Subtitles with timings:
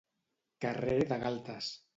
[0.65, 1.73] Carrer de galtes.